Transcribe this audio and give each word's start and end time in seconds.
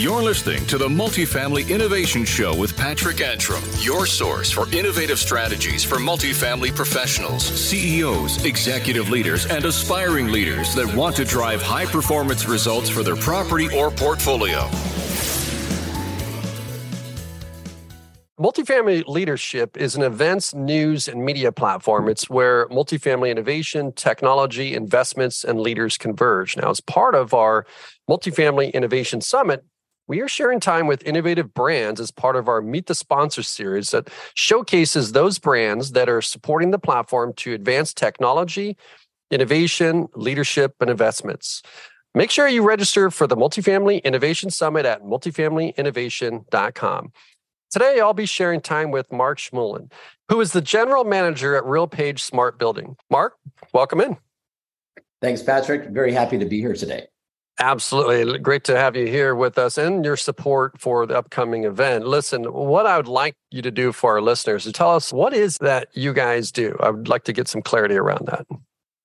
You're 0.00 0.22
listening 0.22 0.64
to 0.68 0.78
the 0.78 0.88
Multifamily 0.88 1.68
Innovation 1.68 2.24
Show 2.24 2.56
with 2.56 2.74
Patrick 2.74 3.20
Antrim, 3.20 3.62
your 3.80 4.06
source 4.06 4.50
for 4.50 4.66
innovative 4.74 5.18
strategies 5.18 5.84
for 5.84 5.96
multifamily 5.96 6.74
professionals, 6.74 7.44
CEOs, 7.44 8.42
executive 8.46 9.10
leaders, 9.10 9.44
and 9.44 9.62
aspiring 9.66 10.28
leaders 10.28 10.74
that 10.74 10.86
want 10.96 11.16
to 11.16 11.26
drive 11.26 11.60
high 11.60 11.84
performance 11.84 12.48
results 12.48 12.88
for 12.88 13.02
their 13.02 13.14
property 13.14 13.68
or 13.76 13.90
portfolio. 13.90 14.70
Multifamily 18.40 19.04
Leadership 19.06 19.76
is 19.76 19.96
an 19.96 20.02
events, 20.02 20.54
news, 20.54 21.08
and 21.08 21.22
media 21.22 21.52
platform. 21.52 22.08
It's 22.08 22.30
where 22.30 22.66
multifamily 22.68 23.30
innovation, 23.30 23.92
technology, 23.92 24.72
investments, 24.74 25.44
and 25.44 25.60
leaders 25.60 25.98
converge. 25.98 26.56
Now, 26.56 26.70
as 26.70 26.80
part 26.80 27.14
of 27.14 27.34
our 27.34 27.66
Multifamily 28.08 28.72
Innovation 28.72 29.20
Summit, 29.20 29.62
we 30.10 30.20
are 30.20 30.28
sharing 30.28 30.58
time 30.58 30.88
with 30.88 31.06
innovative 31.06 31.54
brands 31.54 32.00
as 32.00 32.10
part 32.10 32.34
of 32.34 32.48
our 32.48 32.60
Meet 32.60 32.86
the 32.86 32.96
Sponsors 32.96 33.48
series 33.48 33.92
that 33.92 34.08
showcases 34.34 35.12
those 35.12 35.38
brands 35.38 35.92
that 35.92 36.08
are 36.08 36.20
supporting 36.20 36.72
the 36.72 36.80
platform 36.80 37.32
to 37.34 37.54
advance 37.54 37.94
technology, 37.94 38.76
innovation, 39.30 40.08
leadership, 40.16 40.74
and 40.80 40.90
investments. 40.90 41.62
Make 42.12 42.32
sure 42.32 42.48
you 42.48 42.64
register 42.64 43.12
for 43.12 43.28
the 43.28 43.36
Multifamily 43.36 44.02
Innovation 44.02 44.50
Summit 44.50 44.84
at 44.84 45.04
multifamilyinnovation.com. 45.04 47.12
Today, 47.70 48.00
I'll 48.00 48.12
be 48.12 48.26
sharing 48.26 48.60
time 48.60 48.90
with 48.90 49.12
Mark 49.12 49.38
Schmulen, 49.38 49.92
who 50.28 50.40
is 50.40 50.50
the 50.50 50.60
general 50.60 51.04
manager 51.04 51.54
at 51.54 51.62
RealPage 51.62 52.18
Smart 52.18 52.58
Building. 52.58 52.96
Mark, 53.10 53.36
welcome 53.72 54.00
in. 54.00 54.16
Thanks, 55.22 55.40
Patrick. 55.40 55.90
Very 55.90 56.12
happy 56.12 56.36
to 56.36 56.46
be 56.46 56.58
here 56.58 56.74
today. 56.74 57.06
Absolutely. 57.60 58.38
Great 58.38 58.64
to 58.64 58.76
have 58.76 58.96
you 58.96 59.06
here 59.06 59.34
with 59.34 59.58
us 59.58 59.76
and 59.76 60.02
your 60.02 60.16
support 60.16 60.80
for 60.80 61.06
the 61.06 61.16
upcoming 61.16 61.64
event. 61.64 62.06
Listen, 62.06 62.44
what 62.44 62.86
I 62.86 62.96
would 62.96 63.06
like 63.06 63.36
you 63.50 63.60
to 63.60 63.70
do 63.70 63.92
for 63.92 64.12
our 64.12 64.22
listeners 64.22 64.64
is 64.64 64.72
tell 64.72 64.96
us 64.96 65.12
what 65.12 65.34
is 65.34 65.58
that 65.58 65.88
you 65.92 66.14
guys 66.14 66.50
do? 66.50 66.74
I 66.80 66.88
would 66.88 67.08
like 67.08 67.24
to 67.24 67.34
get 67.34 67.48
some 67.48 67.60
clarity 67.60 67.96
around 67.96 68.26
that. 68.28 68.46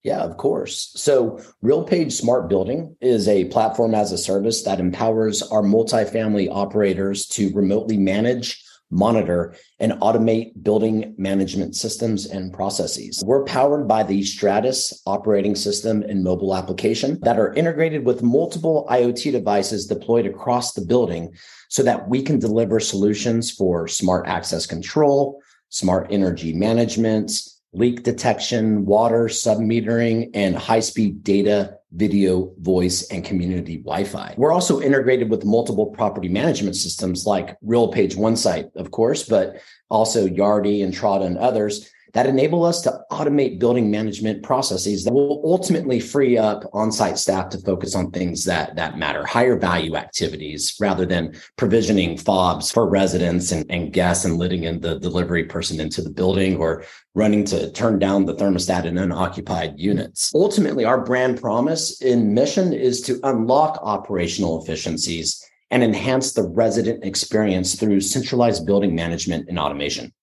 Yeah, 0.04 0.20
of 0.20 0.38
course. 0.38 0.92
So, 0.96 1.42
RealPage 1.64 2.12
Smart 2.12 2.48
Building 2.48 2.96
is 3.02 3.28
a 3.28 3.46
platform 3.46 3.96
as 3.96 4.12
a 4.12 4.20
service 4.20 4.62
that 4.62 4.80
empowers 4.80 5.42
our 5.42 5.64
multifamily 5.64 6.48
operators 6.50 7.26
to 7.30 7.52
remotely 7.54 7.98
manage, 7.98 8.64
monitor, 8.92 9.56
and 9.80 9.94
automate 9.94 10.52
building 10.64 11.16
management 11.18 11.76
systems 11.76 12.26
and 12.26 12.54
processes. 12.54 13.24
We're 13.26 13.44
powered 13.44 13.88
by 13.88 14.04
the 14.04 14.22
Stratis 14.22 14.94
operating 15.06 15.56
system 15.56 16.04
and 16.04 16.24
mobile 16.24 16.56
application 16.56 17.20
that 17.22 17.40
are 17.40 17.54
integrated 17.54 18.06
with 18.06 18.24
multiple 18.24 18.88
IoT 18.90 19.32
devices 19.32 19.88
deployed 19.88 20.26
across 20.26 20.74
the 20.74 20.86
building 20.86 21.34
so 21.70 21.84
that 21.84 22.08
we 22.08 22.22
can 22.22 22.40
deliver 22.40 22.80
solutions 22.80 23.52
for 23.52 23.88
smart 23.88 24.28
access 24.28 24.66
control, 24.66 25.42
smart 25.70 26.08
energy 26.12 26.54
management 26.54 27.32
leak 27.76 28.04
detection, 28.04 28.86
water 28.86 29.26
submetering, 29.26 30.32
and 30.34 30.56
high 30.56 30.80
speed 30.80 31.24
data, 31.24 31.78
video, 31.94 32.54
voice, 32.60 33.08
and 33.10 33.24
community 33.24 33.78
Wi 33.78 34.04
Fi. 34.06 34.34
We're 34.38 34.54
also 34.54 34.82
integrated 34.82 35.30
with 35.30 35.46
multiple 35.46 35.88
property 35.88 36.30
management 36.30 36.76
systems 36.76 37.26
like 37.26 37.60
RealPage 37.62 38.16
OneSite, 38.16 38.76
of 38.76 38.92
course, 38.92 39.24
but 39.24 39.62
also 39.90 40.28
Yardi, 40.28 40.80
Entrata, 40.80 41.26
and 41.26 41.38
others 41.38 41.90
that 42.16 42.28
enable 42.28 42.64
us 42.64 42.82
to 42.82 42.98
automate 43.12 43.60
building 43.60 43.92
management 43.92 44.42
processes 44.42 45.04
that 45.04 45.14
will 45.14 45.42
ultimately 45.44 46.00
free 46.00 46.38
up 46.38 46.64
on-site 46.72 47.18
staff 47.18 47.50
to 47.50 47.58
focus 47.60 47.94
on 47.94 48.10
things 48.10 48.46
that 48.46 48.74
that 48.78 48.98
matter, 48.98 49.26
higher 49.26 49.58
value 49.58 49.98
activities 49.98 50.76
rather 50.80 51.06
than 51.06 51.36
provisioning 51.58 52.18
fobs 52.18 52.72
for 52.72 52.90
residents 52.90 53.52
and, 53.52 53.70
and 53.70 53.92
guests 53.92 54.24
and 54.24 54.38
letting 54.38 54.64
in 54.64 54.80
the 54.80 54.98
delivery 54.98 55.44
person 55.44 55.82
into 55.82 56.02
the 56.02 56.10
building 56.10 56.56
or 56.56 56.86
running 57.16 57.44
to 57.44 57.70
turn 57.74 58.00
down 58.00 58.24
the 58.24 58.36
thermostat 58.36 58.86
in 58.86 58.98
unoccupied 58.98 59.74
units. 59.78 60.32
Ultimately, 60.34 60.86
our 60.86 61.04
brand 61.04 61.42
promise 61.42 62.02
in 62.02 62.34
mission 62.34 62.72
is 62.72 63.02
to 63.02 63.20
unlock 63.24 63.78
operational 63.82 64.64
efficiencies 64.64 65.46
and 65.70 65.84
enhance 65.84 66.32
the 66.32 66.44
resident 66.44 67.04
experience 67.04 67.76
through 67.76 68.00
centralized 68.00 68.66
building 68.66 68.96
management 68.96 69.50
and 69.50 69.60
automation. 69.60 70.14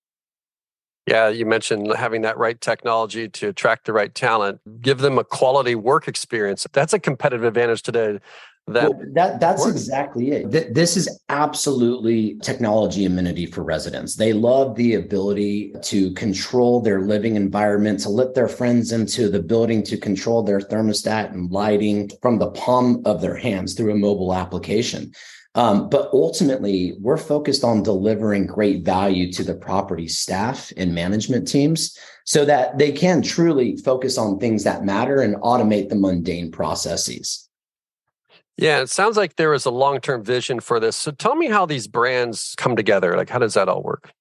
Yeah, 1.07 1.29
you 1.29 1.47
mentioned 1.47 1.93
having 1.97 2.23
that 2.23 2.39
right 2.39 2.61
technology 2.61 3.29
to 3.29 3.49
attract 3.49 3.87
the 3.87 3.93
right 3.93 4.15
talent, 4.15 4.61
give 4.81 4.99
them 4.99 5.19
a 5.19 5.25
quality 5.25 5.75
work 5.75 6.07
experience. 6.07 6.67
That's 6.73 6.93
a 6.93 6.99
competitive 7.01 7.45
advantage 7.45 7.83
today. 7.83 8.21
That, 8.69 8.91
well, 8.91 9.03
that 9.15 9.41
that's 9.41 9.63
works. 9.63 9.73
exactly 9.73 10.31
it. 10.31 10.73
This 10.73 10.97
is 10.97 11.21
absolutely 11.29 12.37
technology 12.45 13.05
amenity 13.05 13.47
for 13.47 13.65
residents. 13.65 14.15
They 14.15 14.33
love 14.33 14.77
the 14.77 14.95
ability 14.95 15.75
to 15.83 16.13
control 16.13 16.81
their 16.81 17.01
living 17.01 17.35
environment, 17.35 17.99
to 18.01 18.09
let 18.09 18.35
their 18.37 18.47
friends 18.47 18.93
into 18.93 19.29
the 19.29 19.43
building, 19.43 19.83
to 19.83 19.97
control 19.97 20.45
their 20.45 20.61
thermostat 20.61 21.33
and 21.33 21.51
lighting 21.51 22.13
from 22.23 22.39
the 22.39 22.53
palm 22.53 23.03
of 23.05 23.21
their 23.21 23.35
hands 23.35 23.75
through 23.75 23.93
a 23.95 23.97
mobile 23.97 24.33
application. 24.33 25.13
Um, 25.55 25.91
but 25.91 26.09
ultimately, 26.13 26.95
we're 26.99 27.19
focused 27.19 27.63
on 27.63 27.83
delivering 27.83 28.47
great 28.47 28.85
value 28.85 29.31
to 29.33 29.45
the 29.45 29.55
property 29.55 30.09
staff 30.09 30.73
and 30.79 30.95
management 30.95 31.47
teams 31.47 31.97
so 32.25 32.45
that 32.47 32.79
they 32.79 32.91
can 32.91 33.21
truly 33.21 33.77
focus 33.77 34.17
on 34.17 34.39
things 34.39 34.65
that 34.65 34.85
matter 34.85 35.21
and 35.21 35.37
automate 35.37 35.91
the 35.91 35.95
mundane 35.95 36.51
processes. 36.51 37.49
Yeah, 38.57 38.81
it 38.81 38.91
sounds 38.91 39.17
like 39.17 39.37
there 39.37 39.53
is 39.55 39.67
a 39.67 39.71
long 39.71 40.01
term 40.01 40.23
vision 40.23 40.61
for 40.61 40.81
this. 40.81 40.97
So 40.97 41.11
tell 41.11 41.35
me 41.35 41.49
how 41.49 41.67
these 41.67 41.87
brands 41.87 42.55
come 42.57 42.77
together. 42.77 43.17
Like, 43.17 43.29
how 43.29 43.39
does 43.39 43.55
that 43.55 43.69
all 43.69 43.83
work? 43.83 44.13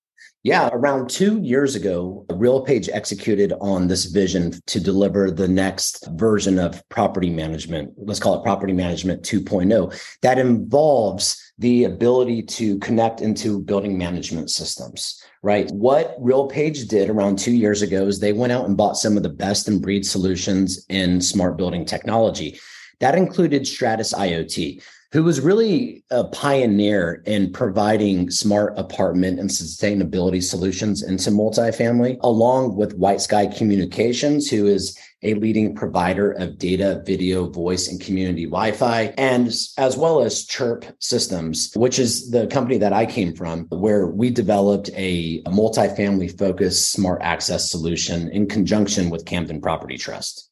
Yeah, 0.43 0.69
around 0.73 1.11
two 1.11 1.39
years 1.39 1.75
ago, 1.75 2.25
RealPage 2.29 2.89
executed 2.91 3.53
on 3.61 3.87
this 3.87 4.05
vision 4.05 4.53
to 4.65 4.79
deliver 4.79 5.29
the 5.29 5.47
next 5.47 6.07
version 6.13 6.57
of 6.57 6.81
property 6.89 7.29
management. 7.29 7.93
Let's 7.95 8.19
call 8.19 8.39
it 8.39 8.43
property 8.43 8.73
management 8.73 9.21
2.0 9.21 10.17
that 10.23 10.39
involves 10.39 11.53
the 11.59 11.83
ability 11.83 12.41
to 12.41 12.79
connect 12.79 13.21
into 13.21 13.61
building 13.61 13.99
management 13.99 14.49
systems, 14.49 15.23
right? 15.43 15.69
What 15.69 16.19
RealPage 16.19 16.87
did 16.87 17.11
around 17.11 17.37
two 17.37 17.53
years 17.53 17.83
ago 17.83 18.07
is 18.07 18.19
they 18.19 18.33
went 18.33 18.51
out 18.51 18.65
and 18.65 18.75
bought 18.75 18.97
some 18.97 19.17
of 19.17 19.21
the 19.21 19.29
best 19.29 19.67
in 19.67 19.79
breed 19.79 20.07
solutions 20.07 20.83
in 20.89 21.21
smart 21.21 21.55
building 21.55 21.85
technology. 21.85 22.59
That 22.99 23.13
included 23.13 23.63
Stratis 23.63 24.11
IoT 24.11 24.81
who 25.11 25.23
was 25.23 25.41
really 25.41 26.03
a 26.09 26.23
pioneer 26.23 27.21
in 27.25 27.51
providing 27.51 28.29
smart 28.29 28.73
apartment 28.77 29.39
and 29.39 29.49
sustainability 29.49 30.41
solutions 30.41 31.03
into 31.03 31.29
multifamily, 31.29 32.17
along 32.21 32.77
with 32.77 32.97
WhiteSky 32.97 33.55
Communications, 33.57 34.49
who 34.49 34.67
is 34.67 34.97
a 35.23 35.33
leading 35.35 35.75
provider 35.75 36.31
of 36.31 36.57
data, 36.57 37.03
video, 37.05 37.49
voice, 37.49 37.89
and 37.89 37.99
community 37.99 38.45
Wi 38.45 38.71
Fi, 38.71 39.13
and 39.17 39.53
as 39.77 39.97
well 39.97 40.21
as 40.21 40.45
Chirp 40.45 40.85
Systems, 40.99 41.71
which 41.75 41.99
is 41.99 42.31
the 42.31 42.47
company 42.47 42.77
that 42.77 42.93
I 42.93 43.05
came 43.05 43.35
from, 43.35 43.65
where 43.69 44.07
we 44.07 44.29
developed 44.29 44.89
a, 44.95 45.43
a 45.45 45.49
multifamily 45.49 46.37
focused 46.37 46.91
smart 46.91 47.21
access 47.21 47.69
solution 47.69 48.29
in 48.29 48.47
conjunction 48.47 49.09
with 49.09 49.25
Camden 49.25 49.59
Property 49.61 49.97
Trust. 49.97 50.50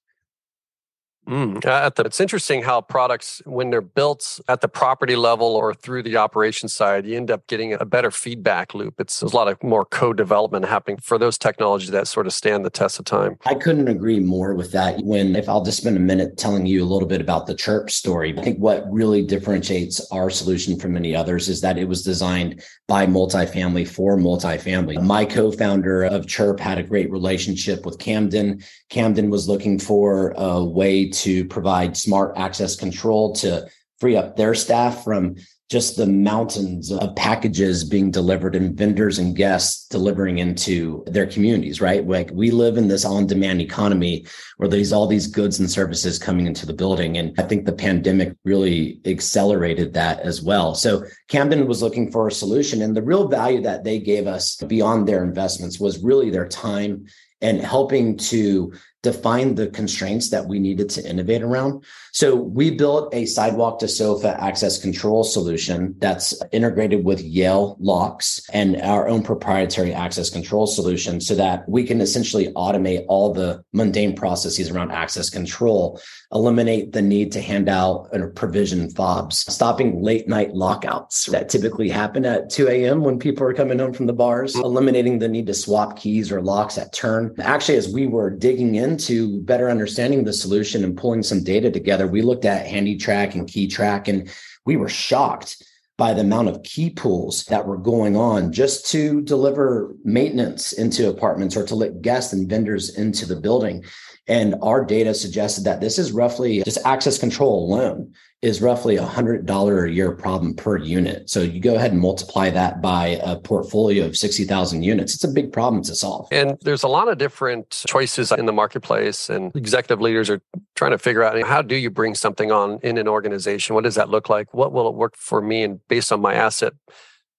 Mm, 1.29 1.61
the, 1.61 2.03
it's 2.05 2.19
interesting 2.19 2.63
how 2.63 2.81
products, 2.81 3.41
when 3.45 3.69
they're 3.69 3.81
built 3.81 4.39
at 4.47 4.61
the 4.61 4.67
property 4.67 5.15
level 5.15 5.47
or 5.55 5.75
through 5.75 6.01
the 6.01 6.17
operation 6.17 6.67
side, 6.67 7.05
you 7.05 7.15
end 7.15 7.29
up 7.29 7.45
getting 7.45 7.73
a 7.73 7.85
better 7.85 8.09
feedback 8.09 8.73
loop. 8.73 8.99
It's 8.99 9.19
there's 9.19 9.33
a 9.33 9.35
lot 9.35 9.47
of 9.47 9.61
more 9.61 9.85
co-development 9.85 10.65
happening 10.65 10.97
for 10.97 11.19
those 11.19 11.37
technologies 11.37 11.91
that 11.91 12.07
sort 12.07 12.25
of 12.25 12.33
stand 12.33 12.65
the 12.65 12.71
test 12.71 12.97
of 12.97 13.05
time. 13.05 13.37
I 13.45 13.53
couldn't 13.53 13.87
agree 13.87 14.19
more 14.19 14.55
with 14.55 14.71
that. 14.71 14.99
When 15.03 15.35
if 15.35 15.47
I'll 15.47 15.63
just 15.63 15.77
spend 15.77 15.97
a 15.97 15.99
minute 15.99 16.37
telling 16.37 16.65
you 16.65 16.83
a 16.83 16.87
little 16.87 17.07
bit 17.07 17.21
about 17.21 17.45
the 17.45 17.53
Chirp 17.53 17.91
story, 17.91 18.35
I 18.37 18.41
think 18.41 18.57
what 18.57 18.91
really 18.91 19.23
differentiates 19.23 20.05
our 20.11 20.31
solution 20.31 20.79
from 20.79 20.93
many 20.93 21.15
others 21.15 21.47
is 21.47 21.61
that 21.61 21.77
it 21.77 21.87
was 21.87 22.01
designed 22.01 22.63
by 22.87 23.05
multifamily 23.05 23.87
for 23.87 24.17
multifamily. 24.17 24.99
My 25.03 25.25
co-founder 25.25 26.05
of 26.05 26.27
Chirp 26.27 26.59
had 26.59 26.79
a 26.79 26.83
great 26.83 27.11
relationship 27.11 27.85
with 27.85 27.99
Camden. 27.99 28.63
Camden 28.89 29.29
was 29.29 29.47
looking 29.47 29.77
for 29.77 30.33
a 30.35 30.63
way 30.63 31.07
to 31.09 31.18
to 31.23 31.45
provide 31.45 31.95
smart 31.95 32.37
access 32.37 32.75
control 32.75 33.33
to 33.35 33.67
free 33.99 34.15
up 34.15 34.35
their 34.35 34.53
staff 34.55 35.03
from 35.03 35.35
just 35.69 35.97
the 35.97 36.07
mountains 36.07 36.91
of 36.91 37.15
packages 37.15 37.83
being 37.83 38.09
delivered 38.09 38.55
and 38.55 38.75
vendors 38.75 39.19
and 39.19 39.35
guests 39.35 39.87
delivering 39.89 40.39
into 40.39 41.03
their 41.05 41.27
communities, 41.27 41.79
right? 41.79 42.07
Like 42.07 42.31
we 42.33 42.49
live 42.49 42.77
in 42.77 42.87
this 42.87 43.05
on-demand 43.05 43.61
economy 43.61 44.25
where 44.57 44.67
there's 44.67 44.91
all 44.91 45.05
these 45.05 45.27
goods 45.27 45.59
and 45.59 45.69
services 45.69 46.17
coming 46.17 46.47
into 46.47 46.65
the 46.65 46.73
building. 46.73 47.19
And 47.19 47.39
I 47.39 47.43
think 47.43 47.65
the 47.65 47.71
pandemic 47.71 48.35
really 48.43 48.99
accelerated 49.05 49.93
that 49.93 50.21
as 50.21 50.41
well. 50.41 50.73
So 50.73 51.03
Camden 51.27 51.67
was 51.67 51.83
looking 51.83 52.11
for 52.11 52.27
a 52.27 52.31
solution 52.31 52.81
and 52.81 52.97
the 52.97 53.03
real 53.03 53.27
value 53.27 53.61
that 53.61 53.83
they 53.83 53.99
gave 53.99 54.25
us 54.25 54.55
beyond 54.55 55.07
their 55.07 55.23
investments 55.23 55.79
was 55.79 56.03
really 56.03 56.31
their 56.31 56.47
time 56.47 57.05
and 57.41 57.61
helping 57.61 58.17
to 58.17 58.73
defined 59.01 59.57
the 59.57 59.67
constraints 59.67 60.29
that 60.29 60.47
we 60.47 60.59
needed 60.59 60.89
to 60.89 61.09
innovate 61.09 61.41
around. 61.41 61.83
So 62.11 62.35
we 62.35 62.71
built 62.71 63.13
a 63.13 63.25
sidewalk 63.25 63.79
to 63.79 63.87
sofa 63.87 64.41
access 64.41 64.77
control 64.77 65.23
solution 65.23 65.95
that's 65.99 66.33
integrated 66.51 67.05
with 67.05 67.21
Yale 67.21 67.77
locks 67.79 68.41
and 68.51 68.81
our 68.81 69.07
own 69.07 69.23
proprietary 69.23 69.93
access 69.93 70.29
control 70.29 70.67
solution 70.67 71.21
so 71.21 71.35
that 71.35 71.67
we 71.69 71.83
can 71.83 72.01
essentially 72.01 72.47
automate 72.53 73.05
all 73.07 73.33
the 73.33 73.63
mundane 73.73 74.15
processes 74.15 74.69
around 74.69 74.91
access 74.91 75.29
control, 75.29 76.01
eliminate 76.33 76.91
the 76.91 77.01
need 77.01 77.31
to 77.31 77.41
hand 77.41 77.69
out 77.69 78.09
or 78.11 78.29
provision 78.31 78.89
fobs, 78.89 79.39
stopping 79.51 80.01
late 80.01 80.27
night 80.27 80.53
lockouts 80.53 81.25
that 81.27 81.49
typically 81.49 81.89
happen 81.89 82.25
at 82.25 82.49
2 82.49 82.67
a.m. 82.67 83.03
when 83.03 83.17
people 83.17 83.45
are 83.45 83.53
coming 83.53 83.79
home 83.79 83.93
from 83.93 84.07
the 84.07 84.13
bars, 84.13 84.55
eliminating 84.55 85.19
the 85.19 85.27
need 85.27 85.47
to 85.47 85.53
swap 85.53 85.97
keys 85.97 86.31
or 86.31 86.41
locks 86.41 86.77
at 86.77 86.91
turn. 86.91 87.33
Actually, 87.39 87.77
as 87.77 87.87
we 87.93 88.07
were 88.07 88.29
digging 88.29 88.75
into 88.89 89.41
better 89.43 89.69
understanding 89.69 90.23
the 90.23 90.33
solution 90.33 90.83
and 90.83 90.97
pulling 90.97 91.23
some 91.23 91.43
data 91.43 91.71
together, 91.71 92.07
we 92.07 92.21
looked 92.21 92.45
at 92.45 92.67
HandyTrac 92.67 93.35
and 93.35 93.47
KeyTrak, 93.47 94.07
and 94.07 94.29
we 94.65 94.75
were 94.75 94.89
shocked 94.89 95.63
by 95.97 96.13
the 96.13 96.21
amount 96.21 96.47
of 96.47 96.63
key 96.63 96.89
pools 96.89 97.43
that 97.45 97.67
were 97.67 97.77
going 97.77 98.15
on 98.15 98.53
just 98.53 98.89
to 98.89 99.21
deliver 99.21 99.95
maintenance 100.03 100.71
into 100.71 101.09
apartments 101.09 101.57
or 101.57 101.65
to 101.65 101.75
let 101.75 102.01
guests 102.01 102.31
and 102.31 102.49
vendors 102.49 102.97
into 102.97 103.25
the 103.25 103.35
building. 103.35 103.83
And 104.27 104.55
our 104.61 104.85
data 104.85 105.13
suggested 105.13 105.65
that 105.65 105.81
this 105.81 105.99
is 105.99 106.13
roughly 106.13 106.63
just 106.63 106.85
access 106.85 107.17
control 107.17 107.65
alone 107.65 108.13
is 108.41 108.61
roughly 108.61 108.95
a 108.95 109.05
hundred 109.05 109.45
dollar 109.45 109.85
a 109.85 109.91
year 109.91 110.13
problem 110.13 110.53
per 110.53 110.77
unit. 110.77 111.29
So 111.29 111.41
you 111.41 111.59
go 111.59 111.75
ahead 111.75 111.91
and 111.91 111.99
multiply 111.99 112.49
that 112.49 112.81
by 112.81 113.19
a 113.21 113.35
portfolio 113.35 114.05
of 114.05 114.15
60,000 114.15 114.81
units. 114.81 115.13
It's 115.13 115.25
a 115.25 115.29
big 115.29 115.51
problem 115.51 115.83
to 115.83 115.95
solve. 115.95 116.29
And 116.31 116.57
there's 116.61 116.83
a 116.83 116.87
lot 116.87 117.09
of 117.09 117.17
different 117.17 117.83
choices 117.87 118.31
in 118.31 118.45
the 118.45 118.53
marketplace 118.53 119.29
and 119.29 119.53
executive 119.55 119.99
leaders 119.99 120.29
are 120.29 120.41
trying 120.75 120.91
to 120.91 120.97
figure 120.97 121.23
out 121.23 121.41
how 121.43 121.61
do 121.61 121.75
you 121.75 121.89
bring 121.89 122.15
something 122.15 122.51
on 122.51 122.79
in 122.81 122.97
an 122.97 123.09
organization? 123.09 123.75
What 123.75 123.83
does 123.83 123.95
that 123.95 124.09
look 124.09 124.29
like? 124.29 124.53
What 124.53 124.71
will 124.71 124.87
it 124.87 124.95
work 124.95 125.17
for 125.17 125.41
me? 125.41 125.63
And 125.63 125.85
based 125.89 126.11
on 126.13 126.21
my 126.21 126.33
asset 126.33 126.73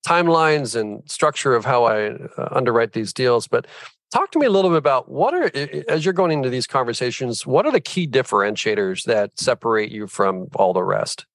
timelines 0.07 0.79
and 0.79 1.03
structure 1.11 1.55
of 1.55 1.65
how 1.65 1.85
I 1.85 2.11
uh, 2.11 2.49
underwrite 2.51 2.93
these 2.93 3.13
deals. 3.13 3.47
But 3.47 3.67
Talk 4.13 4.33
to 4.33 4.41
me 4.41 4.47
a 4.47 4.51
little 4.51 4.71
bit 4.71 4.79
about 4.79 5.09
what 5.09 5.35
are, 5.35 5.51
as 5.89 6.05
you're 6.05 6.15
going 6.15 6.33
into 6.33 6.51
these 6.51 6.67
conversations, 6.67 7.47
what 7.47 7.65
are 7.65 7.71
the 7.71 7.81
key 7.81 8.09
differentiators 8.09 9.05
that 9.05 9.39
separate 9.39 9.93
you 9.93 10.09
from 10.09 10.49
all 10.57 10.73
the 10.73 10.83
rest? 10.83 11.27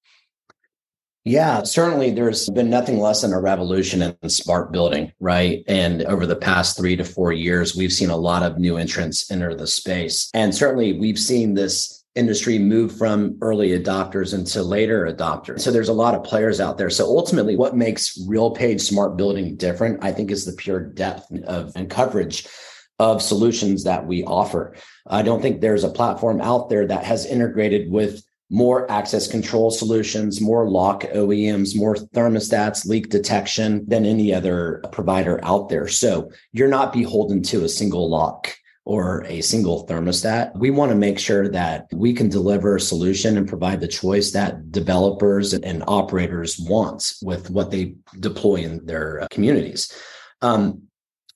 Yeah, 1.24 1.64
certainly 1.64 2.10
there's 2.10 2.48
been 2.50 2.70
nothing 2.70 3.00
less 3.00 3.22
than 3.22 3.32
a 3.32 3.40
revolution 3.40 4.14
in 4.22 4.28
smart 4.28 4.70
building, 4.70 5.10
right? 5.18 5.64
And 5.66 6.02
over 6.04 6.24
the 6.24 6.36
past 6.36 6.76
three 6.76 6.94
to 6.96 7.04
four 7.04 7.32
years, 7.32 7.74
we've 7.74 7.92
seen 7.92 8.10
a 8.10 8.16
lot 8.16 8.44
of 8.44 8.58
new 8.58 8.76
entrants 8.76 9.28
enter 9.30 9.52
the 9.54 9.66
space. 9.66 10.30
And 10.34 10.54
certainly 10.54 10.92
we've 10.92 11.18
seen 11.18 11.54
this 11.54 12.04
industry 12.14 12.58
move 12.58 12.96
from 12.96 13.36
early 13.40 13.70
adopters 13.70 14.34
into 14.34 14.62
later 14.62 15.06
adopters. 15.12 15.60
So 15.60 15.70
there's 15.70 15.88
a 15.88 15.94
lot 15.94 16.14
of 16.14 16.22
players 16.24 16.60
out 16.60 16.78
there. 16.78 16.90
So 16.90 17.06
ultimately, 17.06 17.56
what 17.56 17.76
makes 17.76 18.18
real 18.26 18.54
RealPage 18.54 18.80
Smart 18.80 19.16
Building 19.16 19.56
different, 19.56 20.04
I 20.04 20.12
think, 20.12 20.30
is 20.30 20.44
the 20.44 20.52
pure 20.52 20.80
depth 20.80 21.26
of 21.46 21.72
and 21.74 21.90
coverage 21.90 22.46
of 22.98 23.22
solutions 23.22 23.84
that 23.84 24.06
we 24.06 24.24
offer. 24.24 24.74
I 25.06 25.22
don't 25.22 25.42
think 25.42 25.60
there's 25.60 25.84
a 25.84 25.90
platform 25.90 26.40
out 26.40 26.68
there 26.68 26.86
that 26.86 27.04
has 27.04 27.26
integrated 27.26 27.90
with 27.90 28.22
more 28.48 28.90
access 28.90 29.26
control 29.26 29.70
solutions, 29.70 30.40
more 30.40 30.70
lock 30.70 31.02
OEMs, 31.02 31.76
more 31.76 31.96
thermostats, 31.96 32.86
leak 32.86 33.08
detection 33.08 33.84
than 33.88 34.06
any 34.06 34.32
other 34.32 34.82
provider 34.92 35.40
out 35.42 35.68
there. 35.68 35.88
So 35.88 36.30
you're 36.52 36.68
not 36.68 36.92
beholden 36.92 37.42
to 37.44 37.64
a 37.64 37.68
single 37.68 38.08
lock 38.08 38.54
or 38.84 39.24
a 39.26 39.40
single 39.40 39.84
thermostat. 39.88 40.56
We 40.56 40.70
want 40.70 40.90
to 40.92 40.96
make 40.96 41.18
sure 41.18 41.48
that 41.48 41.88
we 41.92 42.12
can 42.14 42.28
deliver 42.28 42.76
a 42.76 42.80
solution 42.80 43.36
and 43.36 43.48
provide 43.48 43.80
the 43.80 43.88
choice 43.88 44.30
that 44.30 44.70
developers 44.70 45.52
and 45.52 45.82
operators 45.88 46.56
want 46.60 47.14
with 47.20 47.50
what 47.50 47.72
they 47.72 47.96
deploy 48.20 48.56
in 48.56 48.86
their 48.86 49.26
communities. 49.32 49.92
Um, 50.40 50.85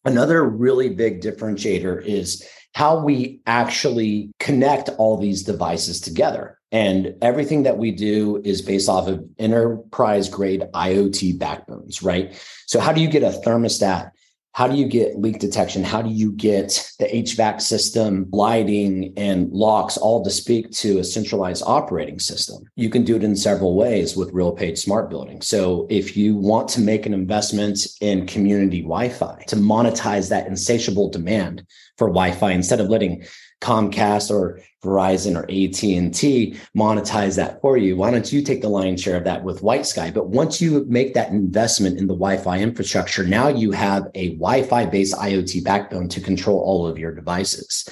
Another 0.05 0.43
really 0.45 0.89
big 0.89 1.21
differentiator 1.21 2.03
is 2.05 2.47
how 2.75 3.03
we 3.03 3.41
actually 3.47 4.31
connect 4.39 4.89
all 4.99 5.17
these 5.17 5.43
devices 5.43 6.01
together. 6.01 6.59
And 6.73 7.17
everything 7.21 7.65
that 7.65 7.79
we 7.79 7.91
do 7.91 8.41
is 8.45 8.63
based 8.63 8.89
off 8.89 9.09
of 9.09 9.25
enterprise 9.39 10.29
grade 10.29 10.63
IoT 10.73 11.39
backbones, 11.39 12.03
right? 12.03 12.33
So, 12.67 12.79
how 12.79 12.93
do 12.93 13.01
you 13.01 13.09
get 13.09 13.25
a 13.25 13.41
thermostat 13.45 14.13
how 14.53 14.67
do 14.67 14.77
you 14.77 14.87
get 14.87 15.19
leak 15.19 15.39
detection? 15.39 15.85
How 15.85 16.03
do 16.03 16.11
you 16.11 16.33
get 16.33 16.91
the 16.99 17.07
HVAC 17.07 17.61
system, 17.61 18.27
lighting, 18.33 19.13
and 19.17 19.51
locks 19.53 19.97
all 19.97 20.25
to 20.25 20.31
speak 20.31 20.71
to 20.73 20.99
a 20.99 21.05
centralized 21.05 21.63
operating 21.65 22.19
system? 22.19 22.65
You 22.75 22.91
can 22.91 23.05
do 23.05 23.15
it 23.15 23.23
in 23.23 23.37
several 23.37 23.77
ways 23.77 24.17
with 24.17 24.33
RealPage 24.33 24.79
Smart 24.79 25.09
Building. 25.09 25.41
So, 25.41 25.87
if 25.89 26.17
you 26.17 26.35
want 26.35 26.69
to 26.71 26.81
make 26.81 27.07
an 27.07 27.15
investment 27.15 27.79
in 28.01 28.27
community 28.27 28.83
Wi 28.83 29.09
Fi 29.09 29.45
to 29.47 29.57
monetize 29.57 30.29
that 30.31 30.49
insatiable 30.49 31.11
demand 31.11 31.65
for 31.97 32.09
Wi 32.09 32.33
Fi, 32.33 32.51
instead 32.51 32.81
of 32.81 32.89
letting 32.89 33.25
Comcast 33.61 34.31
or 34.31 34.61
Verizon 34.83 35.37
or 35.37 35.43
AT&T 35.43 36.57
monetize 36.77 37.37
that 37.37 37.61
for 37.61 37.77
you. 37.77 37.97
Why 37.97 38.11
don't 38.11 38.33
you 38.33 38.43
take 38.43 38.63
the 38.63 38.69
lion's 38.69 39.03
share 39.03 39.17
of 39.17 39.25
that 39.25 39.45
with 39.45 39.61
WhiteSky? 39.61 40.13
But 40.13 40.29
once 40.29 40.61
you 40.61 40.87
make 40.89 41.15
that 41.15 41.31
investment 41.31 41.99
in 41.99 42.07
the 42.07 42.15
Wi-Fi 42.15 42.59
infrastructure, 42.59 43.25
now 43.25 43.49
you 43.49 43.71
have 43.73 44.09
a 44.15 44.31
Wi-Fi 44.37 44.87
based 44.87 45.15
IoT 45.15 45.63
backbone 45.65 46.09
to 46.09 46.21
control 46.21 46.61
all 46.61 46.87
of 46.87 46.99
your 46.99 47.15
devices. 47.15 47.89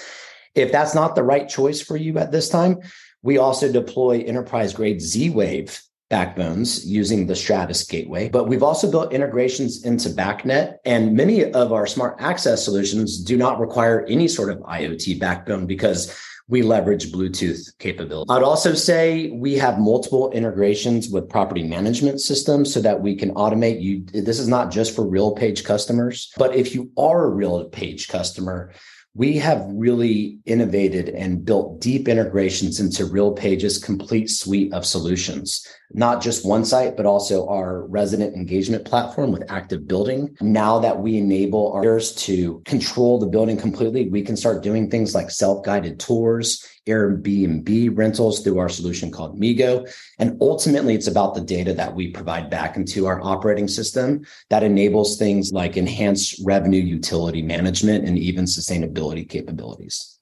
If 0.54 0.72
that's 0.72 0.94
not 0.94 1.14
the 1.14 1.22
right 1.22 1.48
choice 1.48 1.80
for 1.80 1.96
you 1.96 2.18
at 2.18 2.32
this 2.32 2.48
time, 2.48 2.78
we 3.22 3.36
also 3.38 3.70
deploy 3.70 4.20
enterprise 4.20 4.72
grade 4.72 5.02
Z-Wave 5.02 5.80
backbones 6.10 6.86
using 6.86 7.26
the 7.26 7.34
Stratis 7.34 7.88
gateway, 7.88 8.28
but 8.28 8.48
we've 8.48 8.62
also 8.62 8.90
built 8.90 9.12
integrations 9.12 9.84
into 9.84 10.08
BACnet. 10.08 10.76
And 10.84 11.14
many 11.14 11.52
of 11.52 11.72
our 11.72 11.86
smart 11.86 12.16
access 12.18 12.64
solutions 12.64 13.22
do 13.22 13.36
not 13.36 13.60
require 13.60 14.06
any 14.06 14.28
sort 14.28 14.50
of 14.50 14.58
IoT 14.58 15.20
backbone 15.20 15.66
because 15.66 16.16
we 16.48 16.62
leverage 16.62 17.12
Bluetooth 17.12 17.76
capability. 17.78 18.30
I'd 18.30 18.42
also 18.42 18.72
say 18.72 19.30
we 19.30 19.54
have 19.56 19.78
multiple 19.78 20.30
integrations 20.30 21.10
with 21.10 21.28
property 21.28 21.62
management 21.62 22.22
systems 22.22 22.72
so 22.72 22.80
that 22.80 23.02
we 23.02 23.14
can 23.14 23.34
automate 23.34 23.82
you. 23.82 24.04
This 24.22 24.38
is 24.38 24.48
not 24.48 24.70
just 24.70 24.96
for 24.96 25.04
RealPage 25.04 25.64
customers, 25.64 26.32
but 26.38 26.54
if 26.54 26.74
you 26.74 26.90
are 26.96 27.30
a 27.30 27.36
RealPage 27.36 28.08
customer, 28.08 28.72
we 29.14 29.36
have 29.36 29.64
really 29.68 30.38
innovated 30.46 31.08
and 31.08 31.44
built 31.44 31.80
deep 31.80 32.08
integrations 32.08 32.78
into 32.78 33.04
RealPage's 33.04 33.76
complete 33.76 34.30
suite 34.30 34.72
of 34.72 34.86
solutions, 34.86 35.66
not 35.92 36.22
just 36.22 36.44
OneSite, 36.44 36.96
but 36.96 37.06
also 37.06 37.48
our 37.48 37.86
resident 37.86 38.34
engagement 38.34 38.84
platform 38.84 39.32
with 39.32 39.46
ActiveBuilding. 39.46 40.40
Now 40.40 40.78
that 40.80 40.98
we 40.98 41.18
enable 41.18 41.72
ours 41.72 42.14
to 42.26 42.60
control 42.64 43.18
the 43.18 43.26
building 43.26 43.56
completely, 43.56 44.08
we 44.08 44.22
can 44.22 44.36
start 44.36 44.62
doing 44.62 44.90
things 44.90 45.14
like 45.14 45.30
self-guided 45.30 45.98
tours, 45.98 46.66
Airbnb 46.86 47.96
rentals 47.96 48.40
through 48.40 48.58
our 48.58 48.68
solution 48.68 49.10
called 49.10 49.40
Migo. 49.40 49.90
And 50.18 50.36
ultimately, 50.40 50.94
it's 50.94 51.06
about 51.06 51.34
the 51.34 51.40
data 51.40 51.74
that 51.74 51.94
we 51.94 52.10
provide 52.10 52.50
back 52.50 52.76
into 52.76 53.06
our 53.06 53.20
operating 53.22 53.68
system 53.68 54.24
that 54.50 54.62
enables 54.62 55.18
things 55.18 55.52
like 55.52 55.76
enhanced 55.76 56.40
revenue 56.44 56.82
utility 56.82 57.42
management 57.42 58.06
and 58.06 58.18
even 58.18 58.44
sustainability 58.44 59.28
capabilities 59.28 60.17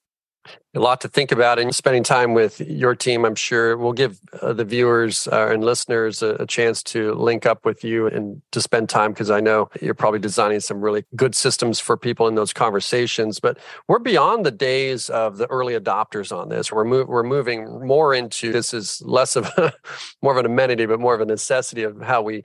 a 0.75 0.81
lot 0.81 1.01
to 1.01 1.09
think 1.09 1.33
about 1.33 1.59
and 1.59 1.75
spending 1.75 2.03
time 2.03 2.35
with 2.35 2.61
your 2.61 2.95
team 2.95 3.25
i'm 3.25 3.35
sure 3.35 3.77
will 3.77 3.93
give 3.93 4.19
uh, 4.43 4.53
the 4.53 4.65
viewers 4.65 5.27
uh, 5.33 5.49
and 5.51 5.65
listeners 5.65 6.23
a, 6.23 6.35
a, 6.35 6.47
chance 6.47 6.83
to 6.83 7.15
link 7.15 7.47
up 7.47 7.65
with 7.65 7.83
you 7.83 8.07
and 8.07 8.41
to 8.53 8.61
spend 8.61 8.89
time 8.89 9.13
because 9.13 9.31
i 9.31 9.41
know 9.41 9.69
you're 9.81 9.95
probably 9.95 10.21
designing 10.21 10.61
some 10.61 10.81
really 10.81 11.05
good 11.15 11.35
systems 11.35 11.81
for 11.81 11.97
people 11.97 12.29
in 12.29 12.35
those 12.35 12.53
conversations 12.53 13.41
but 13.41 13.59
we're 13.89 13.99
beyond 13.99 14.45
the 14.45 14.51
days 14.51 15.11
of 15.11 15.39
the 15.39 15.47
early 15.47 15.75
adopters 15.75 16.37
on 16.37 16.49
this. 16.49 16.73
We're, 16.73 16.85
mo- 16.85 17.05
we're 17.05 17.23
moving 17.23 17.87
more 17.87 18.15
into 18.15 18.53
this 18.53 18.73
is 18.75 19.03
less 19.05 19.37
of 19.37 19.47
a, 19.57 19.73
more 20.23 20.33
of 20.33 20.39
an 20.39 20.47
amenity 20.47 20.87
but 20.87 21.01
more 21.01 21.15
of 21.15 21.21
a 21.21 21.27
necessity 21.27 21.83
of 21.83 22.01
how 22.01 22.23
we 22.23 22.43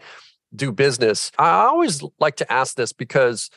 do 0.55 0.71
business. 0.71 1.31
I 1.37 1.63
always 1.63 2.03
like 2.19 2.35
to 2.37 2.51
ask 2.51 2.75
this 2.75 2.93
because 2.93 3.49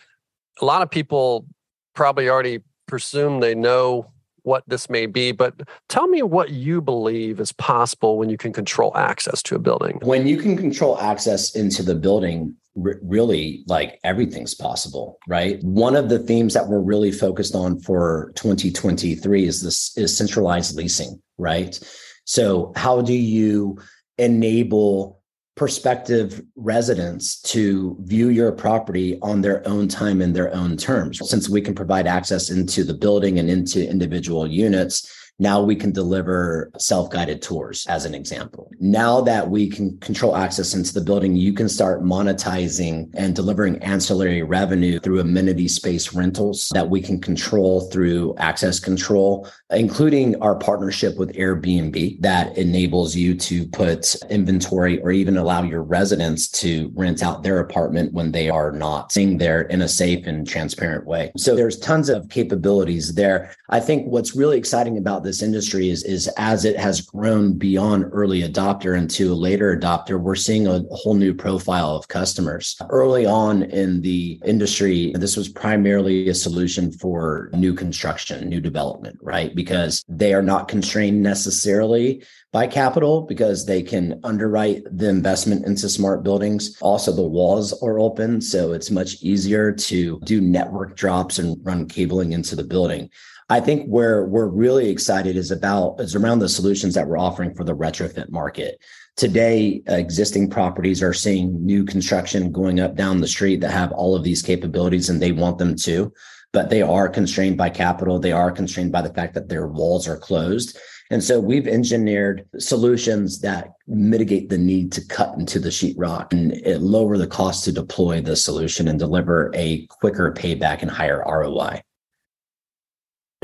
a 0.60 0.64
lot 0.64 0.82
of 0.82 0.90
people 0.90 1.46
probably 1.94 2.28
already 2.28 2.60
presume 2.86 3.40
they 3.40 3.54
know 3.54 4.12
what 4.44 4.62
this 4.66 4.88
may 4.88 5.06
be, 5.06 5.32
but 5.32 5.54
tell 5.88 6.06
me 6.06 6.22
what 6.22 6.50
you 6.50 6.80
believe 6.80 7.40
is 7.40 7.52
possible 7.52 8.16
when 8.16 8.30
you 8.30 8.36
can 8.36 8.52
control 8.52 8.96
access 8.96 9.42
to 9.42 9.56
a 9.56 9.58
building. 9.58 9.98
When 10.02 10.26
you 10.26 10.36
can 10.36 10.56
control 10.56 10.98
access 10.98 11.56
into 11.56 11.82
the 11.82 11.94
building, 11.94 12.54
really 12.76 13.64
like 13.66 13.98
everything's 14.04 14.54
possible, 14.54 15.18
right? 15.28 15.62
One 15.62 15.96
of 15.96 16.08
the 16.08 16.18
themes 16.18 16.54
that 16.54 16.68
we're 16.68 16.80
really 16.80 17.12
focused 17.12 17.54
on 17.54 17.80
for 17.80 18.32
2023 18.36 19.44
is 19.46 19.62
this 19.62 19.96
is 19.96 20.16
centralized 20.16 20.76
leasing, 20.76 21.22
right? 21.38 21.78
So 22.24 22.72
how 22.76 23.00
do 23.00 23.12
you 23.12 23.78
enable 24.18 25.20
prospective 25.56 26.42
residents 26.56 27.40
to 27.40 27.96
view 28.00 28.28
your 28.28 28.50
property 28.50 29.18
on 29.23 29.40
their 29.40 29.66
own 29.68 29.87
time 29.87 30.20
and 30.20 30.34
their 30.34 30.52
own 30.52 30.76
terms. 30.76 31.20
Since 31.28 31.49
we 31.49 31.61
can 31.61 31.75
provide 31.75 32.06
access 32.08 32.50
into 32.50 32.82
the 32.82 32.94
building 32.94 33.38
and 33.38 33.49
into 33.49 33.88
individual 33.88 34.49
units, 34.49 35.24
now 35.38 35.60
we 35.60 35.74
can 35.74 35.90
deliver 35.90 36.70
self 36.78 37.10
guided 37.10 37.42
tours, 37.42 37.86
as 37.88 38.04
an 38.04 38.14
example. 38.14 38.70
Now 38.78 39.20
that 39.22 39.50
we 39.50 39.68
can 39.68 39.98
control 39.98 40.36
access 40.36 40.74
into 40.74 40.94
the 40.94 41.00
building, 41.00 41.34
you 41.34 41.52
can 41.52 41.68
start 41.68 42.02
monetizing 42.02 43.10
and 43.14 43.34
delivering 43.34 43.82
ancillary 43.82 44.42
revenue 44.42 45.00
through 45.00 45.20
amenity 45.20 45.66
space 45.66 46.14
rentals 46.14 46.70
that 46.72 46.88
we 46.88 47.00
can 47.00 47.20
control 47.20 47.82
through 47.90 48.34
access 48.38 48.78
control, 48.78 49.48
including 49.70 50.40
our 50.40 50.54
partnership 50.54 51.16
with 51.16 51.34
Airbnb 51.34 52.20
that 52.20 52.56
enables 52.56 53.16
you 53.16 53.34
to 53.34 53.66
put 53.68 54.14
inventory 54.30 55.00
or 55.00 55.10
even 55.10 55.36
allow 55.36 55.62
your 55.62 55.82
residents 55.82 56.48
to 56.48 56.92
rent 56.94 57.22
out 57.22 57.42
their 57.42 57.58
apartment 57.58 58.12
when 58.12 58.30
they 58.30 58.48
are 58.48 58.70
not 58.70 59.10
staying 59.10 59.38
there 59.38 59.62
in 59.62 59.82
a 59.82 59.88
safe 59.88 60.26
and 60.26 60.46
transparent 60.46 61.06
way. 61.06 61.32
So 61.36 61.56
there's 61.56 61.78
tons 61.78 62.08
of 62.08 62.28
capabilities 62.28 63.14
there. 63.14 63.54
I 63.70 63.80
think 63.80 64.06
what's 64.06 64.36
really 64.36 64.58
exciting 64.58 64.96
about 64.96 65.24
this 65.25 65.43
industry 65.43 65.90
is, 65.90 66.04
is 66.04 66.28
as 66.37 66.64
it 66.64 66.78
has 66.78 67.00
grown 67.00 67.54
beyond 67.59 68.07
early 68.12 68.43
adopter 68.43 68.97
into 68.97 69.33
a 69.33 69.35
later 69.35 69.76
adopter, 69.76 70.21
we're 70.21 70.35
seeing 70.35 70.66
a 70.66 70.85
whole 70.90 71.14
new 71.14 71.35
profile 71.35 71.97
of 71.97 72.09
customers. 72.09 72.76
Early 72.90 73.26
on 73.26 73.64
in 73.64 74.00
the 74.00 74.40
industry, 74.45 75.12
this 75.16 75.37
was 75.37 75.49
primarily 75.49 76.28
a 76.28 76.35
solution 76.35 76.93
for 76.93 77.50
new 77.54 77.75
construction, 77.75 78.49
new 78.49 78.61
development, 78.61 79.19
right? 79.23 79.54
Because 79.54 80.04
they 80.09 80.35
are 80.35 80.43
not 80.43 80.69
constrained 80.69 81.23
necessarily 81.23 82.23
by 82.52 82.69
capital 82.69 83.23
because 83.23 83.66
they 83.66 83.83
can 83.83 84.21
underwrite 84.23 84.85
the 84.97 85.09
investment 85.09 85.66
into 85.66 85.88
smart 85.88 86.23
buildings. 86.23 86.78
Also, 86.81 87.11
the 87.11 87.21
walls 87.21 87.73
are 87.83 87.99
open, 87.99 88.40
so 88.40 88.73
it's 88.73 88.93
much 88.93 89.21
easier 89.23 89.73
to 89.73 90.21
do 90.21 90.40
network 90.40 90.97
drops 90.97 91.40
and 91.40 91.57
run 91.66 91.88
cabling 91.88 92.33
into 92.33 92.54
the 92.54 92.62
building. 92.62 93.11
I 93.50 93.60
think 93.60 93.86
where 93.86 94.24
we're 94.24 94.46
really 94.46 94.88
excited 94.88 95.36
is 95.36 95.50
about 95.50 96.00
is 96.00 96.14
around 96.14 96.38
the 96.38 96.48
solutions 96.48 96.94
that 96.94 97.06
we're 97.06 97.18
offering 97.18 97.54
for 97.54 97.64
the 97.64 97.76
retrofit 97.76 98.30
market. 98.30 98.78
Today, 99.16 99.82
existing 99.86 100.48
properties 100.50 101.02
are 101.02 101.12
seeing 101.12 101.64
new 101.64 101.84
construction 101.84 102.50
going 102.50 102.80
up 102.80 102.96
down 102.96 103.20
the 103.20 103.28
street 103.28 103.60
that 103.60 103.70
have 103.70 103.92
all 103.92 104.16
of 104.16 104.24
these 104.24 104.42
capabilities 104.42 105.10
and 105.10 105.20
they 105.20 105.30
want 105.30 105.58
them 105.58 105.76
too, 105.76 106.12
but 106.52 106.70
they 106.70 106.80
are 106.82 107.08
constrained 107.08 107.58
by 107.58 107.68
capital. 107.68 108.18
They 108.18 108.32
are 108.32 108.50
constrained 108.50 108.92
by 108.92 109.02
the 109.02 109.12
fact 109.12 109.34
that 109.34 109.48
their 109.48 109.68
walls 109.68 110.08
are 110.08 110.18
closed. 110.18 110.78
And 111.10 111.22
so 111.22 111.38
we've 111.38 111.68
engineered 111.68 112.48
solutions 112.58 113.40
that 113.42 113.68
mitigate 113.86 114.48
the 114.48 114.58
need 114.58 114.90
to 114.92 115.06
cut 115.06 115.34
into 115.38 115.60
the 115.60 115.68
sheetrock 115.68 116.32
and 116.32 116.82
lower 116.82 117.18
the 117.18 117.26
cost 117.26 117.64
to 117.64 117.72
deploy 117.72 118.22
the 118.22 118.36
solution 118.36 118.88
and 118.88 118.98
deliver 118.98 119.52
a 119.54 119.86
quicker 119.88 120.32
payback 120.32 120.80
and 120.80 120.90
higher 120.90 121.22
ROI. 121.26 121.82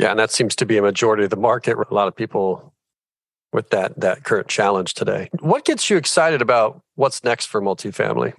Yeah, 0.01 0.13
and 0.13 0.19
that 0.19 0.31
seems 0.31 0.57
to 0.57 0.65
be 0.65 0.79
a 0.79 0.83
majority 0.83 1.25
of 1.25 1.31
the 1.31 1.37
market. 1.37 1.77
A 1.77 1.95
lot 1.95 2.09
of 2.09 2.17
people 2.17 2.73
with 3.53 3.69
that 3.69 4.01
that 4.01 4.25
current 4.25 4.49
challenge 4.49 4.95
today. 4.95 5.29
What 5.41 5.67
gets 5.67 5.91
you 5.91 5.99
excited 5.99 6.41
about 6.41 6.81
what's 6.95 7.23
next 7.23 7.47
for 7.47 7.61
multifamily? 7.61 8.33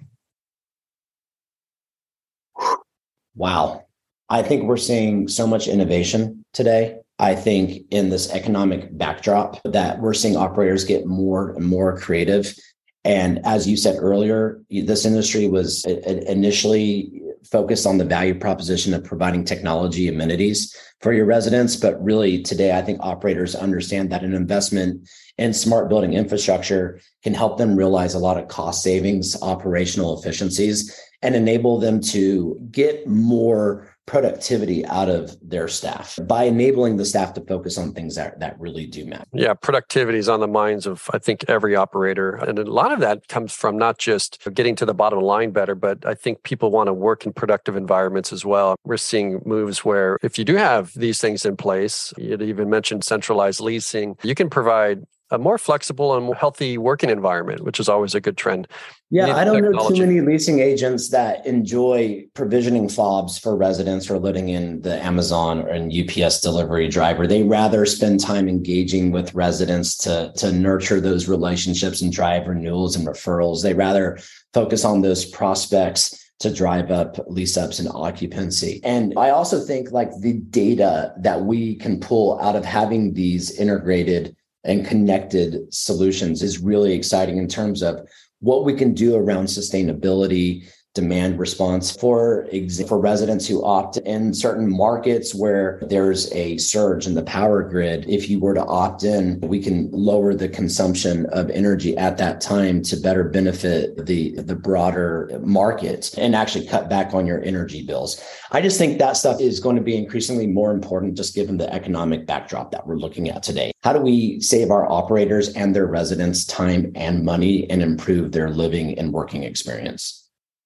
Wow. 3.36 3.86
I 4.28 4.42
think 4.42 4.64
we're 4.64 4.76
seeing 4.76 5.28
so 5.28 5.46
much 5.46 5.68
innovation 5.68 6.44
today. 6.52 6.98
I 7.20 7.36
think 7.36 7.86
in 7.92 8.10
this 8.10 8.32
economic 8.32 8.98
backdrop 8.98 9.62
that 9.62 10.00
we're 10.00 10.14
seeing 10.14 10.36
operators 10.36 10.84
get 10.84 11.06
more 11.06 11.50
and 11.50 11.64
more 11.64 11.96
creative. 11.96 12.56
And 13.04 13.38
as 13.46 13.68
you 13.68 13.76
said 13.76 13.98
earlier, 14.00 14.60
this 14.68 15.04
industry 15.04 15.46
was 15.46 15.84
initially 15.84 17.22
focused 17.50 17.86
on 17.86 17.98
the 17.98 18.04
value 18.04 18.38
proposition 18.38 18.94
of 18.94 19.04
providing 19.04 19.44
technology 19.44 20.08
amenities 20.08 20.76
for 21.00 21.12
your 21.12 21.24
residents. 21.24 21.76
But 21.76 22.02
really, 22.02 22.42
today, 22.42 22.76
I 22.76 22.82
think 22.82 23.00
operators 23.00 23.54
understand 23.54 24.10
that 24.10 24.24
an 24.24 24.34
investment 24.34 25.08
in 25.38 25.52
smart 25.52 25.88
building 25.88 26.12
infrastructure 26.12 27.00
can 27.22 27.34
help 27.34 27.58
them 27.58 27.76
realize 27.76 28.14
a 28.14 28.18
lot 28.18 28.38
of 28.38 28.48
cost 28.48 28.82
savings, 28.82 29.40
operational 29.42 30.18
efficiencies, 30.18 30.98
and 31.22 31.34
enable 31.34 31.78
them 31.78 32.00
to 32.00 32.58
get 32.70 33.06
more 33.06 33.91
productivity 34.06 34.84
out 34.86 35.08
of 35.08 35.36
their 35.42 35.68
staff 35.68 36.18
by 36.26 36.44
enabling 36.44 36.96
the 36.96 37.04
staff 37.04 37.34
to 37.34 37.40
focus 37.42 37.78
on 37.78 37.92
things 37.92 38.16
that, 38.16 38.38
that 38.40 38.58
really 38.58 38.86
do 38.86 39.04
matter. 39.06 39.24
Yeah, 39.32 39.54
productivity 39.54 40.18
is 40.18 40.28
on 40.28 40.40
the 40.40 40.48
minds 40.48 40.86
of, 40.86 41.08
I 41.12 41.18
think, 41.18 41.44
every 41.48 41.76
operator. 41.76 42.34
And 42.34 42.58
a 42.58 42.64
lot 42.64 42.92
of 42.92 43.00
that 43.00 43.28
comes 43.28 43.52
from 43.52 43.78
not 43.78 43.98
just 43.98 44.38
getting 44.54 44.74
to 44.76 44.86
the 44.86 44.94
bottom 44.94 45.20
line 45.20 45.50
better, 45.52 45.74
but 45.74 46.04
I 46.04 46.14
think 46.14 46.42
people 46.42 46.70
want 46.70 46.88
to 46.88 46.92
work 46.92 47.24
in 47.24 47.32
productive 47.32 47.76
environments 47.76 48.32
as 48.32 48.44
well. 48.44 48.76
We're 48.84 48.96
seeing 48.96 49.40
moves 49.44 49.84
where 49.84 50.18
if 50.22 50.38
you 50.38 50.44
do 50.44 50.56
have 50.56 50.92
these 50.94 51.20
things 51.20 51.44
in 51.44 51.56
place, 51.56 52.12
you'd 52.18 52.42
even 52.42 52.68
mentioned 52.68 53.04
centralized 53.04 53.60
leasing, 53.60 54.16
you 54.22 54.34
can 54.34 54.50
provide 54.50 55.04
a 55.32 55.38
more 55.38 55.56
flexible 55.56 56.14
and 56.14 56.26
more 56.26 56.34
healthy 56.34 56.76
working 56.76 57.08
environment, 57.08 57.64
which 57.64 57.80
is 57.80 57.88
always 57.88 58.14
a 58.14 58.20
good 58.20 58.36
trend. 58.36 58.68
Yeah, 59.10 59.34
I 59.34 59.44
don't 59.44 59.62
technology. 59.62 59.98
know 59.98 60.04
too 60.04 60.06
many 60.06 60.20
leasing 60.20 60.60
agents 60.60 61.08
that 61.08 61.44
enjoy 61.46 62.26
provisioning 62.34 62.88
fobs 62.88 63.38
for 63.38 63.56
residents 63.56 64.10
or 64.10 64.18
living 64.18 64.50
in 64.50 64.82
the 64.82 65.02
Amazon 65.02 65.66
and 65.68 65.90
UPS 65.90 66.42
delivery 66.42 66.86
driver. 66.86 67.26
They 67.26 67.42
rather 67.42 67.86
spend 67.86 68.20
time 68.20 68.46
engaging 68.46 69.10
with 69.10 69.34
residents 69.34 69.96
to, 69.98 70.32
to 70.36 70.52
nurture 70.52 71.00
those 71.00 71.28
relationships 71.28 72.02
and 72.02 72.12
drive 72.12 72.46
renewals 72.46 72.94
and 72.94 73.06
referrals. 73.06 73.62
They 73.62 73.74
rather 73.74 74.18
focus 74.52 74.84
on 74.84 75.00
those 75.00 75.24
prospects 75.24 76.30
to 76.40 76.52
drive 76.52 76.90
up 76.90 77.18
lease 77.28 77.56
ups 77.56 77.78
and 77.78 77.88
occupancy. 77.88 78.80
And 78.84 79.14
I 79.16 79.30
also 79.30 79.60
think 79.60 79.92
like 79.92 80.10
the 80.20 80.34
data 80.34 81.14
that 81.18 81.42
we 81.42 81.76
can 81.76 82.00
pull 82.00 82.38
out 82.40 82.56
of 82.56 82.64
having 82.64 83.14
these 83.14 83.58
integrated 83.58 84.36
and 84.64 84.86
connected 84.86 85.72
solutions 85.72 86.42
is 86.42 86.58
really 86.58 86.92
exciting 86.92 87.38
in 87.38 87.48
terms 87.48 87.82
of 87.82 88.08
what 88.40 88.64
we 88.64 88.74
can 88.74 88.94
do 88.94 89.16
around 89.16 89.46
sustainability 89.46 90.64
demand 90.94 91.38
response 91.38 91.90
for 91.96 92.46
for 92.86 92.98
residents 92.98 93.46
who 93.48 93.64
opt 93.64 93.96
in 93.98 94.34
certain 94.34 94.70
markets 94.70 95.34
where 95.34 95.80
there's 95.88 96.30
a 96.32 96.58
surge 96.58 97.06
in 97.06 97.14
the 97.14 97.22
power 97.22 97.62
grid. 97.62 98.04
If 98.08 98.28
you 98.28 98.38
were 98.38 98.54
to 98.54 98.64
opt 98.64 99.02
in 99.02 99.40
we 99.40 99.62
can 99.62 99.90
lower 99.90 100.34
the 100.34 100.48
consumption 100.48 101.26
of 101.26 101.48
energy 101.50 101.96
at 101.96 102.18
that 102.18 102.40
time 102.40 102.82
to 102.82 102.96
better 102.96 103.24
benefit 103.24 104.06
the 104.06 104.34
the 104.42 104.54
broader 104.54 105.30
market 105.42 106.14
and 106.18 106.36
actually 106.36 106.66
cut 106.66 106.90
back 106.90 107.14
on 107.14 107.26
your 107.26 107.42
energy 107.42 107.82
bills. 107.82 108.22
I 108.50 108.60
just 108.60 108.76
think 108.76 108.98
that 108.98 109.16
stuff 109.16 109.40
is 109.40 109.60
going 109.60 109.76
to 109.76 109.82
be 109.82 109.96
increasingly 109.96 110.46
more 110.46 110.72
important 110.72 111.16
just 111.16 111.34
given 111.34 111.56
the 111.56 111.72
economic 111.72 112.26
backdrop 112.26 112.70
that 112.72 112.86
we're 112.86 112.96
looking 112.96 113.30
at 113.30 113.42
today. 113.42 113.72
How 113.82 113.94
do 113.94 114.00
we 114.00 114.40
save 114.40 114.70
our 114.70 114.90
operators 114.90 115.48
and 115.54 115.74
their 115.74 115.86
residents 115.86 116.44
time 116.44 116.92
and 116.94 117.24
money 117.24 117.68
and 117.70 117.80
improve 117.82 118.32
their 118.32 118.50
living 118.50 118.98
and 118.98 119.12
working 119.12 119.42
experience 119.42 120.21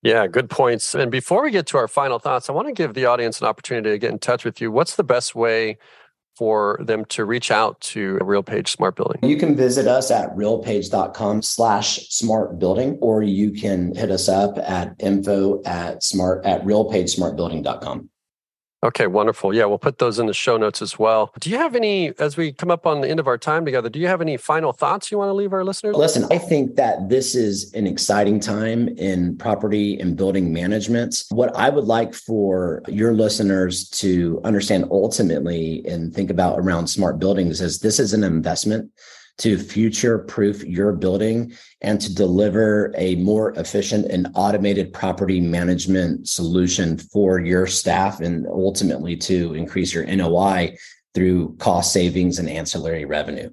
yeah, 0.06 0.26
good 0.28 0.48
points. 0.48 0.94
And 0.94 1.10
before 1.10 1.42
we 1.42 1.50
get 1.50 1.66
to 1.66 1.78
our 1.78 1.88
final 1.88 2.20
thoughts, 2.20 2.48
I 2.48 2.52
want 2.52 2.68
to 2.68 2.72
give 2.72 2.94
the 2.94 3.06
audience 3.06 3.40
an 3.40 3.48
opportunity 3.48 3.90
to 3.90 3.98
get 3.98 4.12
in 4.12 4.20
touch 4.20 4.44
with 4.44 4.60
you. 4.60 4.70
What's 4.70 4.94
the 4.94 5.04
best 5.04 5.34
way 5.34 5.78
for 6.36 6.78
them 6.80 7.04
to 7.06 7.25
reach 7.25 7.50
out 7.50 7.80
to 7.80 8.16
RealPage 8.20 8.68
Smart 8.68 8.94
Building? 8.94 9.18
You 9.28 9.36
can 9.36 9.56
visit 9.56 9.88
us 9.88 10.12
at 10.12 10.30
realpage.com 10.36 11.42
slash 11.42 12.08
smart 12.08 12.58
building, 12.58 12.98
or 13.00 13.25
you 13.25 13.50
can 13.50 13.96
hit 13.96 14.12
us 14.12 14.28
up 14.28 14.58
at 14.58 14.94
info 15.00 15.60
at 15.64 16.04
smart 16.04 16.44
at 16.46 16.62
realpagesmartbuilding.com. 16.64 18.08
Okay, 18.86 19.08
wonderful. 19.08 19.52
Yeah, 19.52 19.64
we'll 19.64 19.78
put 19.78 19.98
those 19.98 20.20
in 20.20 20.26
the 20.26 20.32
show 20.32 20.56
notes 20.56 20.80
as 20.80 20.96
well. 20.96 21.32
Do 21.40 21.50
you 21.50 21.56
have 21.56 21.74
any, 21.74 22.16
as 22.20 22.36
we 22.36 22.52
come 22.52 22.70
up 22.70 22.86
on 22.86 23.00
the 23.00 23.08
end 23.08 23.18
of 23.18 23.26
our 23.26 23.36
time 23.36 23.64
together, 23.64 23.88
do 23.88 23.98
you 23.98 24.06
have 24.06 24.20
any 24.20 24.36
final 24.36 24.72
thoughts 24.72 25.10
you 25.10 25.18
want 25.18 25.28
to 25.28 25.32
leave 25.32 25.52
our 25.52 25.64
listeners? 25.64 25.96
Listen, 25.96 26.24
I 26.30 26.38
think 26.38 26.76
that 26.76 27.08
this 27.08 27.34
is 27.34 27.72
an 27.74 27.88
exciting 27.88 28.38
time 28.38 28.86
in 28.90 29.36
property 29.38 29.98
and 29.98 30.16
building 30.16 30.52
management. 30.52 31.24
What 31.30 31.56
I 31.56 31.68
would 31.68 31.86
like 31.86 32.14
for 32.14 32.80
your 32.86 33.12
listeners 33.12 33.88
to 33.90 34.40
understand 34.44 34.84
ultimately 34.92 35.84
and 35.84 36.14
think 36.14 36.30
about 36.30 36.60
around 36.60 36.86
smart 36.86 37.18
buildings 37.18 37.60
is 37.60 37.80
this 37.80 37.98
is 37.98 38.12
an 38.12 38.22
investment 38.22 38.92
to 39.38 39.58
future 39.58 40.18
proof 40.18 40.64
your 40.64 40.92
building 40.92 41.52
and 41.82 42.00
to 42.00 42.14
deliver 42.14 42.92
a 42.96 43.16
more 43.16 43.52
efficient 43.52 44.06
and 44.06 44.28
automated 44.34 44.92
property 44.92 45.40
management 45.40 46.28
solution 46.28 46.96
for 46.98 47.38
your 47.40 47.66
staff 47.66 48.20
and 48.20 48.46
ultimately 48.46 49.16
to 49.16 49.54
increase 49.54 49.92
your 49.92 50.06
NOI 50.06 50.76
through 51.14 51.54
cost 51.56 51.92
savings 51.92 52.38
and 52.38 52.48
ancillary 52.48 53.04
revenue. 53.04 53.50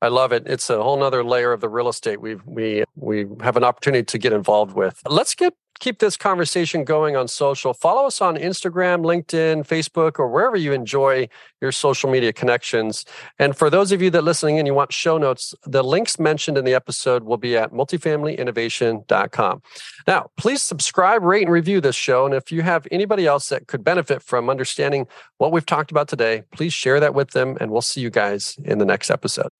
I 0.00 0.08
love 0.08 0.32
it. 0.32 0.44
It's 0.46 0.70
a 0.70 0.80
whole 0.80 0.96
nother 0.96 1.24
layer 1.24 1.52
of 1.52 1.60
the 1.60 1.68
real 1.68 1.88
estate 1.88 2.20
we 2.20 2.36
we 2.44 2.84
we 2.94 3.26
have 3.40 3.56
an 3.56 3.64
opportunity 3.64 4.04
to 4.04 4.18
get 4.18 4.32
involved 4.32 4.74
with. 4.74 5.00
Let's 5.08 5.34
get 5.34 5.54
keep 5.78 5.98
this 5.98 6.16
conversation 6.16 6.84
going 6.84 7.16
on 7.16 7.28
social, 7.28 7.74
follow 7.74 8.06
us 8.06 8.20
on 8.20 8.36
Instagram, 8.36 9.02
LinkedIn, 9.02 9.66
Facebook, 9.66 10.18
or 10.18 10.28
wherever 10.28 10.56
you 10.56 10.72
enjoy 10.72 11.28
your 11.60 11.72
social 11.72 12.10
media 12.10 12.32
connections. 12.32 13.04
And 13.38 13.56
for 13.56 13.70
those 13.70 13.92
of 13.92 14.00
you 14.02 14.10
that 14.10 14.18
are 14.18 14.22
listening 14.22 14.58
and 14.58 14.66
you 14.66 14.74
want 14.74 14.92
show 14.92 15.18
notes, 15.18 15.54
the 15.64 15.82
links 15.82 16.18
mentioned 16.18 16.58
in 16.58 16.64
the 16.64 16.74
episode 16.74 17.24
will 17.24 17.36
be 17.36 17.56
at 17.56 17.72
multifamilyinnovation.com. 17.72 19.62
Now, 20.06 20.30
please 20.36 20.62
subscribe, 20.62 21.22
rate, 21.22 21.42
and 21.42 21.52
review 21.52 21.80
this 21.80 21.96
show. 21.96 22.26
And 22.26 22.34
if 22.34 22.52
you 22.52 22.62
have 22.62 22.86
anybody 22.90 23.26
else 23.26 23.48
that 23.48 23.66
could 23.66 23.84
benefit 23.84 24.22
from 24.22 24.48
understanding 24.50 25.06
what 25.38 25.52
we've 25.52 25.66
talked 25.66 25.90
about 25.90 26.08
today, 26.08 26.44
please 26.52 26.72
share 26.72 27.00
that 27.00 27.14
with 27.14 27.30
them. 27.30 27.56
And 27.60 27.70
we'll 27.70 27.82
see 27.82 28.00
you 28.00 28.10
guys 28.10 28.56
in 28.64 28.78
the 28.78 28.86
next 28.86 29.10
episode. 29.10 29.50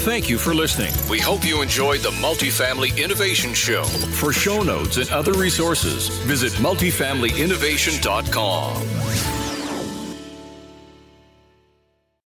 Thank 0.00 0.30
you 0.30 0.38
for 0.38 0.54
listening. 0.54 0.94
We 1.10 1.20
hope 1.20 1.44
you 1.44 1.60
enjoyed 1.60 2.00
the 2.00 2.08
Multifamily 2.08 2.96
Innovation 2.96 3.52
Show. 3.52 3.84
For 3.84 4.32
show 4.32 4.62
notes 4.62 4.96
and 4.96 5.10
other 5.10 5.34
resources, 5.34 6.08
visit 6.24 6.54
multifamilyinnovation.com. 6.54 9.29